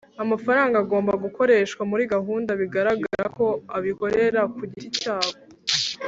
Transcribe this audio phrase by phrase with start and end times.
[0.23, 3.45] amafaranga agomba gukoreshwa muri gahunda bigaragara ko
[3.77, 5.33] abikorera ku giti cyabo,